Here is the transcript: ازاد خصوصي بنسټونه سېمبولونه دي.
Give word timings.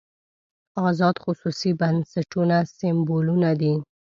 ازاد 0.89 1.15
خصوصي 1.23 1.71
بنسټونه 1.79 2.57
سېمبولونه 2.77 3.49
دي. 3.61 3.73